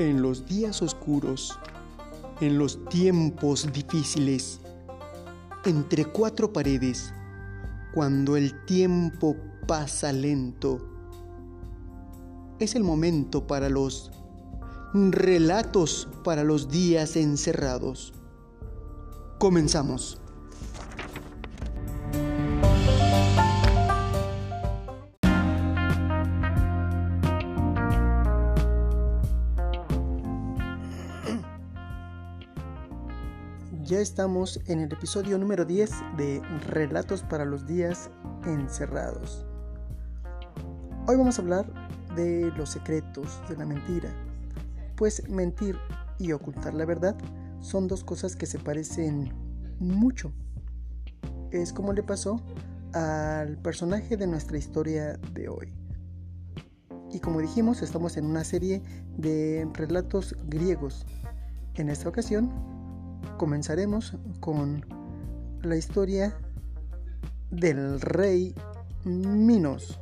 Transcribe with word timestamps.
En 0.00 0.22
los 0.22 0.46
días 0.46 0.80
oscuros, 0.80 1.58
en 2.40 2.56
los 2.56 2.82
tiempos 2.86 3.70
difíciles, 3.70 4.58
entre 5.66 6.06
cuatro 6.06 6.54
paredes, 6.54 7.12
cuando 7.92 8.38
el 8.38 8.64
tiempo 8.64 9.36
pasa 9.66 10.10
lento, 10.10 10.78
es 12.58 12.74
el 12.76 12.82
momento 12.82 13.46
para 13.46 13.68
los 13.68 14.10
relatos 14.94 16.08
para 16.24 16.44
los 16.44 16.70
días 16.70 17.14
encerrados. 17.16 18.14
Comenzamos. 19.38 20.18
Ya 33.90 33.98
estamos 33.98 34.60
en 34.68 34.78
el 34.78 34.92
episodio 34.92 35.36
número 35.36 35.64
10 35.64 35.90
de 36.16 36.40
Relatos 36.68 37.24
para 37.24 37.44
los 37.44 37.66
días 37.66 38.08
encerrados. 38.46 39.44
Hoy 41.08 41.16
vamos 41.16 41.36
a 41.36 41.42
hablar 41.42 41.66
de 42.14 42.52
los 42.56 42.70
secretos, 42.70 43.42
de 43.48 43.56
la 43.56 43.66
mentira. 43.66 44.08
Pues 44.94 45.28
mentir 45.28 45.76
y 46.20 46.30
ocultar 46.30 46.72
la 46.72 46.84
verdad 46.84 47.16
son 47.62 47.88
dos 47.88 48.04
cosas 48.04 48.36
que 48.36 48.46
se 48.46 48.60
parecen 48.60 49.32
mucho. 49.80 50.30
Es 51.50 51.72
como 51.72 51.92
le 51.92 52.04
pasó 52.04 52.40
al 52.92 53.58
personaje 53.58 54.16
de 54.16 54.28
nuestra 54.28 54.56
historia 54.56 55.18
de 55.34 55.48
hoy. 55.48 55.74
Y 57.10 57.18
como 57.18 57.40
dijimos, 57.40 57.82
estamos 57.82 58.16
en 58.16 58.26
una 58.26 58.44
serie 58.44 58.82
de 59.18 59.68
relatos 59.74 60.36
griegos. 60.46 61.06
En 61.74 61.88
esta 61.88 62.08
ocasión 62.08 62.79
comenzaremos 63.40 64.12
con 64.40 64.84
la 65.62 65.74
historia 65.74 66.36
del 67.50 67.98
rey 68.02 68.54
Minos. 69.04 69.98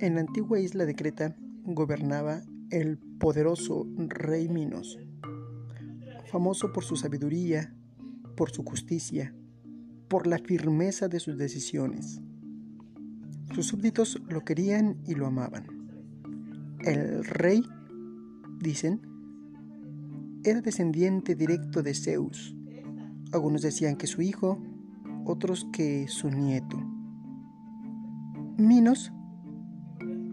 En 0.00 0.16
la 0.16 0.22
antigua 0.22 0.58
isla 0.58 0.86
de 0.86 0.96
Creta 0.96 1.36
gobernaba 1.66 2.42
el 2.70 2.98
poderoso 3.20 3.86
rey 3.96 4.48
Minos 4.48 4.98
famoso 6.30 6.72
por 6.72 6.84
su 6.84 6.96
sabiduría, 6.96 7.74
por 8.36 8.50
su 8.50 8.62
justicia, 8.62 9.34
por 10.08 10.26
la 10.26 10.38
firmeza 10.38 11.08
de 11.08 11.20
sus 11.20 11.36
decisiones. 11.36 12.20
Sus 13.54 13.66
súbditos 13.66 14.20
lo 14.28 14.44
querían 14.44 14.96
y 15.06 15.14
lo 15.14 15.26
amaban. 15.26 15.66
El 16.84 17.24
rey, 17.24 17.62
dicen, 18.60 19.00
era 20.44 20.60
descendiente 20.60 21.34
directo 21.34 21.82
de 21.82 21.94
Zeus. 21.94 22.56
Algunos 23.32 23.62
decían 23.62 23.96
que 23.96 24.06
su 24.06 24.22
hijo, 24.22 24.62
otros 25.26 25.66
que 25.72 26.08
su 26.08 26.30
nieto. 26.30 26.78
Minos 28.56 29.12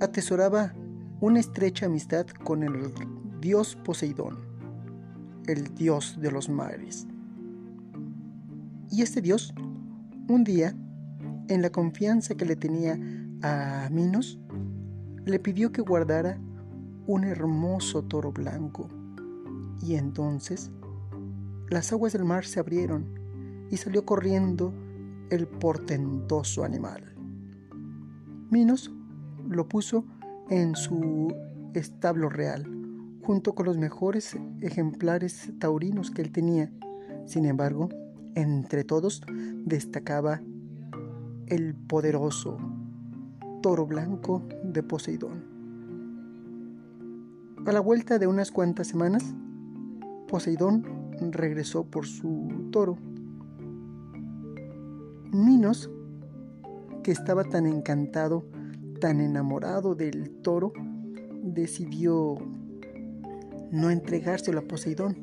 atesoraba 0.00 0.74
una 1.20 1.40
estrecha 1.40 1.86
amistad 1.86 2.26
con 2.26 2.62
el 2.62 2.92
dios 3.40 3.76
Poseidón 3.76 4.53
el 5.46 5.74
dios 5.74 6.16
de 6.20 6.30
los 6.30 6.48
mares. 6.48 7.06
Y 8.90 9.02
este 9.02 9.20
dios, 9.20 9.54
un 10.28 10.44
día, 10.44 10.74
en 11.48 11.62
la 11.62 11.70
confianza 11.70 12.36
que 12.36 12.44
le 12.44 12.56
tenía 12.56 12.98
a 13.42 13.88
Minos, 13.90 14.38
le 15.24 15.38
pidió 15.38 15.72
que 15.72 15.82
guardara 15.82 16.38
un 17.06 17.24
hermoso 17.24 18.04
toro 18.04 18.32
blanco. 18.32 18.88
Y 19.82 19.96
entonces 19.96 20.70
las 21.68 21.92
aguas 21.92 22.12
del 22.12 22.24
mar 22.24 22.44
se 22.44 22.60
abrieron 22.60 23.06
y 23.70 23.76
salió 23.76 24.04
corriendo 24.04 24.72
el 25.30 25.46
portentoso 25.46 26.64
animal. 26.64 27.14
Minos 28.50 28.90
lo 29.48 29.68
puso 29.68 30.04
en 30.48 30.76
su 30.76 31.34
establo 31.74 32.28
real 32.28 32.73
junto 33.24 33.54
con 33.54 33.66
los 33.66 33.78
mejores 33.78 34.36
ejemplares 34.60 35.52
taurinos 35.58 36.10
que 36.10 36.22
él 36.22 36.30
tenía. 36.30 36.70
Sin 37.24 37.46
embargo, 37.46 37.88
entre 38.34 38.84
todos 38.84 39.22
destacaba 39.64 40.42
el 41.46 41.74
poderoso 41.74 42.58
toro 43.62 43.86
blanco 43.86 44.42
de 44.62 44.82
Poseidón. 44.82 45.44
A 47.66 47.72
la 47.72 47.80
vuelta 47.80 48.18
de 48.18 48.26
unas 48.26 48.50
cuantas 48.50 48.88
semanas, 48.88 49.34
Poseidón 50.28 50.84
regresó 51.30 51.84
por 51.84 52.06
su 52.06 52.68
toro. 52.70 52.98
Minos, 55.32 55.90
que 57.02 57.10
estaba 57.10 57.44
tan 57.44 57.66
encantado, 57.66 58.44
tan 59.00 59.20
enamorado 59.20 59.94
del 59.94 60.30
toro, 60.42 60.74
decidió 61.42 62.36
no 63.74 63.90
entregárselo 63.90 64.60
a 64.60 64.62
Poseidón. 64.62 65.16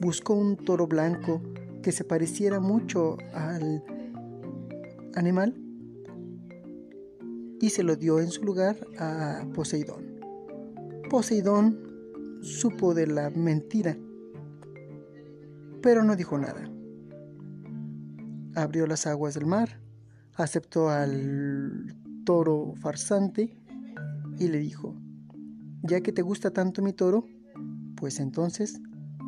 Buscó 0.00 0.34
un 0.34 0.56
toro 0.56 0.86
blanco 0.86 1.42
que 1.82 1.92
se 1.92 2.02
pareciera 2.02 2.60
mucho 2.60 3.18
al 3.34 3.84
animal 5.14 5.54
y 7.60 7.70
se 7.70 7.82
lo 7.82 7.94
dio 7.96 8.20
en 8.20 8.30
su 8.30 8.42
lugar 8.42 8.76
a 8.98 9.44
Poseidón. 9.54 10.20
Poseidón 11.10 11.78
supo 12.40 12.94
de 12.94 13.06
la 13.06 13.30
mentira, 13.30 13.96
pero 15.82 16.02
no 16.02 16.16
dijo 16.16 16.38
nada. 16.38 16.68
Abrió 18.54 18.86
las 18.86 19.06
aguas 19.06 19.34
del 19.34 19.46
mar, 19.46 19.78
aceptó 20.34 20.88
al 20.88 21.96
toro 22.24 22.74
farsante 22.80 23.56
y 24.38 24.48
le 24.48 24.58
dijo, 24.58 24.96
ya 25.82 26.00
que 26.00 26.12
te 26.12 26.22
gusta 26.22 26.50
tanto 26.50 26.82
mi 26.82 26.92
toro, 26.92 27.26
pues 28.02 28.18
entonces 28.18 28.80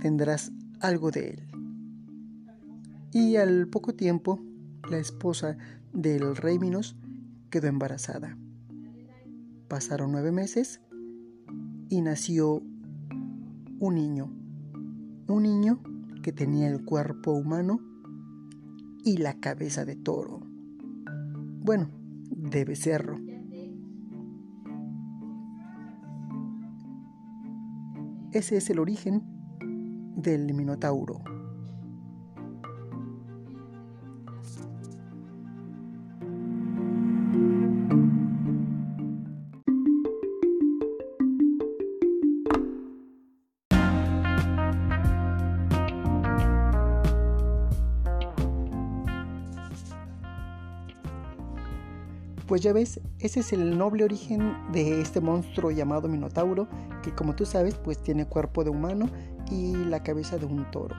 tendrás 0.00 0.52
algo 0.78 1.10
de 1.10 1.30
él. 1.30 1.48
Y 3.12 3.34
al 3.34 3.66
poco 3.66 3.96
tiempo, 3.96 4.38
la 4.88 4.98
esposa 4.98 5.58
del 5.92 6.36
rey 6.36 6.60
Minos 6.60 6.94
quedó 7.50 7.66
embarazada. 7.66 8.38
Pasaron 9.66 10.12
nueve 10.12 10.30
meses 10.30 10.80
y 11.88 12.00
nació 12.00 12.62
un 13.80 13.96
niño. 13.96 14.30
Un 15.26 15.42
niño 15.42 15.82
que 16.22 16.30
tenía 16.30 16.68
el 16.68 16.84
cuerpo 16.84 17.32
humano 17.32 17.80
y 19.04 19.16
la 19.16 19.40
cabeza 19.40 19.84
de 19.84 19.96
toro. 19.96 20.42
Bueno, 21.64 21.90
de 22.30 22.64
becerro. 22.64 23.18
Ese 28.32 28.58
es 28.58 28.70
el 28.70 28.78
origen 28.78 29.22
del 30.16 30.54
Minotauro. 30.54 31.20
Pues 52.50 52.62
ya 52.62 52.72
ves, 52.72 52.98
ese 53.20 53.38
es 53.38 53.52
el 53.52 53.78
noble 53.78 54.02
origen 54.02 54.56
de 54.72 55.00
este 55.00 55.20
monstruo 55.20 55.70
llamado 55.70 56.08
Minotauro, 56.08 56.66
que 57.00 57.14
como 57.14 57.36
tú 57.36 57.46
sabes, 57.46 57.76
pues 57.76 58.02
tiene 58.02 58.26
cuerpo 58.26 58.64
de 58.64 58.70
humano 58.70 59.08
y 59.52 59.76
la 59.76 60.02
cabeza 60.02 60.36
de 60.36 60.46
un 60.46 60.68
toro. 60.72 60.96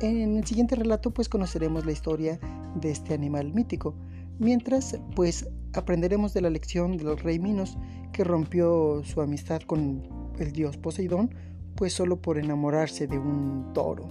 En 0.00 0.36
el 0.36 0.44
siguiente 0.44 0.76
relato 0.76 1.10
pues 1.10 1.30
conoceremos 1.30 1.86
la 1.86 1.92
historia 1.92 2.38
de 2.74 2.90
este 2.90 3.14
animal 3.14 3.54
mítico, 3.54 3.94
mientras 4.38 5.00
pues 5.16 5.48
aprenderemos 5.72 6.34
de 6.34 6.42
la 6.42 6.50
lección 6.50 6.98
del 6.98 7.16
rey 7.16 7.38
Minos 7.38 7.78
que 8.12 8.24
rompió 8.24 9.02
su 9.04 9.22
amistad 9.22 9.62
con 9.62 10.02
el 10.38 10.52
dios 10.52 10.76
Poseidón 10.76 11.34
pues 11.76 11.94
solo 11.94 12.20
por 12.20 12.36
enamorarse 12.36 13.06
de 13.06 13.18
un 13.18 13.72
toro. 13.72 14.04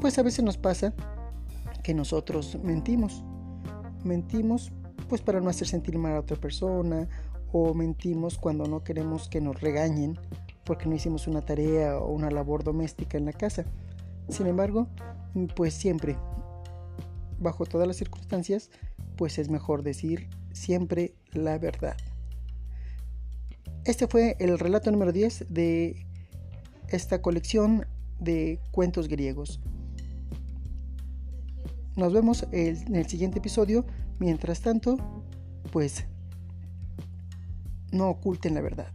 Pues 0.00 0.18
a 0.18 0.22
veces 0.22 0.44
nos 0.44 0.58
pasa 0.58 0.92
que 1.82 1.94
nosotros 1.94 2.58
mentimos 2.62 3.24
mentimos 4.04 4.72
pues 5.08 5.20
para 5.20 5.40
no 5.40 5.50
hacer 5.50 5.68
sentir 5.68 5.98
mal 5.98 6.14
a 6.14 6.20
otra 6.20 6.36
persona 6.36 7.08
o 7.52 7.74
mentimos 7.74 8.38
cuando 8.38 8.66
no 8.66 8.82
queremos 8.82 9.28
que 9.28 9.40
nos 9.40 9.60
regañen 9.60 10.18
porque 10.64 10.86
no 10.86 10.94
hicimos 10.94 11.26
una 11.26 11.42
tarea 11.42 11.98
o 11.98 12.10
una 12.10 12.30
labor 12.30 12.64
doméstica 12.64 13.18
en 13.18 13.26
la 13.26 13.32
casa. 13.32 13.64
Sin 14.28 14.46
embargo, 14.46 14.88
pues 15.54 15.74
siempre, 15.74 16.16
bajo 17.38 17.66
todas 17.66 17.86
las 17.86 17.96
circunstancias, 17.96 18.70
pues 19.16 19.38
es 19.38 19.50
mejor 19.50 19.82
decir 19.82 20.28
siempre 20.52 21.14
la 21.32 21.58
verdad. 21.58 21.96
Este 23.84 24.06
fue 24.08 24.36
el 24.38 24.58
relato 24.58 24.90
número 24.90 25.12
10 25.12 25.46
de 25.50 26.06
esta 26.88 27.20
colección 27.20 27.86
de 28.18 28.58
cuentos 28.70 29.08
griegos. 29.08 29.60
Nos 31.96 32.12
vemos 32.12 32.46
en 32.50 32.94
el 32.94 33.08
siguiente 33.08 33.38
episodio. 33.38 33.84
Mientras 34.18 34.60
tanto, 34.60 34.96
pues 35.72 36.04
no 37.92 38.08
oculten 38.08 38.54
la 38.54 38.60
verdad. 38.60 38.92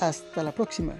Hasta 0.00 0.42
la 0.42 0.52
próxima. 0.52 0.94